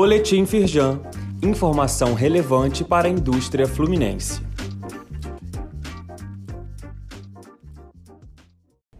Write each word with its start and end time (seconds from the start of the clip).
Boletim 0.00 0.46
Firjan. 0.46 1.00
Informação 1.42 2.14
relevante 2.14 2.84
para 2.84 3.08
a 3.08 3.10
indústria 3.10 3.66
fluminense. 3.66 4.40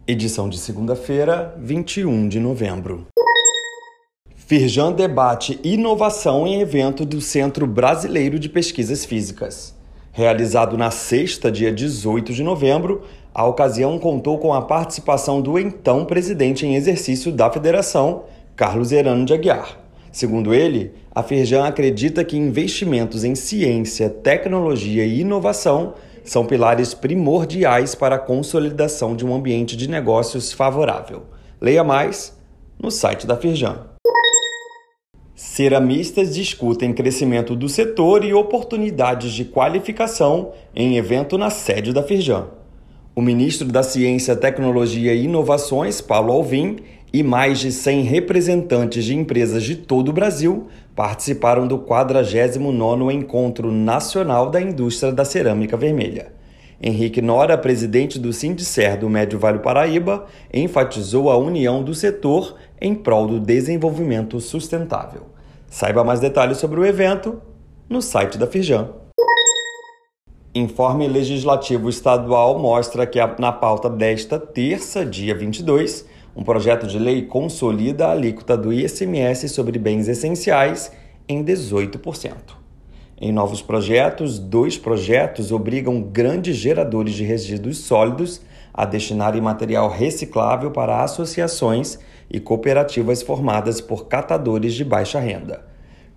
Edição 0.05 0.49
de 0.49 0.57
segunda-feira, 0.57 1.55
21 1.57 2.27
de 2.27 2.37
novembro. 2.37 3.07
Firjan 4.35 4.91
debate 4.91 5.57
inovação 5.63 6.45
em 6.45 6.59
evento 6.59 7.05
do 7.05 7.21
Centro 7.21 7.65
Brasileiro 7.65 8.37
de 8.37 8.49
Pesquisas 8.49 9.05
Físicas. 9.05 9.73
Realizado 10.11 10.77
na 10.77 10.91
sexta, 10.91 11.49
dia 11.49 11.71
18 11.71 12.33
de 12.33 12.43
novembro, 12.43 13.03
a 13.33 13.45
ocasião 13.45 13.97
contou 13.97 14.37
com 14.37 14.53
a 14.53 14.63
participação 14.63 15.41
do 15.41 15.57
então 15.57 16.03
presidente 16.03 16.65
em 16.65 16.75
exercício 16.75 17.31
da 17.31 17.49
federação, 17.49 18.25
Carlos 18.53 18.91
Herano 18.91 19.23
de 19.23 19.33
Aguiar. 19.33 19.88
Segundo 20.11 20.53
ele, 20.53 20.91
a 21.13 21.21
Firjan 21.21 21.65
acredita 21.65 22.23
que 22.23 22.37
investimentos 22.37 23.23
em 23.23 23.35
ciência, 23.35 24.09
tecnologia 24.09 25.05
e 25.05 25.21
inovação 25.21 25.93
são 26.23 26.45
pilares 26.45 26.93
primordiais 26.93 27.95
para 27.95 28.15
a 28.15 28.19
consolidação 28.19 29.15
de 29.15 29.25
um 29.25 29.33
ambiente 29.33 29.75
de 29.75 29.89
negócios 29.89 30.51
favorável. 30.51 31.23
Leia 31.61 31.83
mais 31.83 32.37
no 32.81 32.89
site 32.89 33.27
da 33.27 33.35
Firjan. 33.35 33.87
Ceramistas 35.35 36.35
discutem 36.35 36.93
crescimento 36.93 37.55
do 37.55 37.69
setor 37.69 38.23
e 38.25 38.33
oportunidades 38.33 39.31
de 39.31 39.45
qualificação 39.45 40.51
em 40.75 40.97
evento 40.97 41.37
na 41.37 41.49
sede 41.49 41.93
da 41.93 42.03
Firjan. 42.03 42.47
O 43.15 43.21
ministro 43.21 43.67
da 43.67 43.83
Ciência, 43.83 44.35
Tecnologia 44.35 45.13
e 45.13 45.25
Inovações, 45.25 45.99
Paulo 45.99 46.31
Alvim, 46.31 46.77
e 47.11 47.23
mais 47.23 47.59
de 47.59 47.71
100 47.71 48.03
representantes 48.03 49.03
de 49.03 49.15
empresas 49.15 49.63
de 49.63 49.75
todo 49.75 50.09
o 50.09 50.13
Brasil 50.13 50.67
participaram 50.95 51.67
do 51.67 51.79
49º 51.79 53.11
Encontro 53.11 53.71
Nacional 53.71 54.49
da 54.49 54.61
Indústria 54.61 55.11
da 55.11 55.25
Cerâmica 55.25 55.75
Vermelha. 55.75 56.33
Henrique 56.81 57.21
Nora, 57.21 57.57
presidente 57.57 58.17
do 58.17 58.31
Sindicer 58.31 58.97
do 58.97 59.09
Médio 59.09 59.37
Vale 59.37 59.59
Paraíba, 59.59 60.27
enfatizou 60.53 61.29
a 61.29 61.37
união 61.37 61.83
do 61.83 61.93
setor 61.93 62.55
em 62.79 62.95
prol 62.95 63.27
do 63.27 63.39
desenvolvimento 63.39 64.39
sustentável. 64.39 65.23
Saiba 65.67 66.03
mais 66.03 66.19
detalhes 66.19 66.57
sobre 66.57 66.79
o 66.79 66.85
evento 66.85 67.41
no 67.89 68.01
site 68.01 68.37
da 68.37 68.47
Firjan. 68.47 68.89
Informe 70.55 71.07
legislativo 71.07 71.89
estadual 71.89 72.57
mostra 72.57 73.05
que 73.05 73.19
na 73.37 73.51
pauta 73.51 73.89
desta 73.89 74.39
terça, 74.39 75.05
dia 75.05 75.35
22, 75.35 76.05
um 76.39 76.41
projeto 76.41 76.87
de 76.87 76.97
lei 76.97 77.23
consolida 77.23 78.07
a 78.07 78.11
alíquota 78.11 78.55
do 78.55 78.71
ICMS 78.71 79.49
sobre 79.49 79.77
bens 79.77 80.07
essenciais 80.07 80.89
em 81.27 81.43
18%. 81.43 82.31
Em 83.19 83.33
novos 83.33 83.61
projetos, 83.61 84.39
dois 84.39 84.77
projetos 84.77 85.51
obrigam 85.51 86.01
grandes 86.01 86.55
geradores 86.55 87.13
de 87.15 87.25
resíduos 87.25 87.79
sólidos 87.79 88.39
a 88.73 88.85
destinarem 88.85 89.41
material 89.41 89.89
reciclável 89.89 90.71
para 90.71 91.03
associações 91.03 91.99
e 92.31 92.39
cooperativas 92.39 93.21
formadas 93.21 93.81
por 93.81 94.07
catadores 94.07 94.73
de 94.75 94.85
baixa 94.85 95.19
renda. 95.19 95.65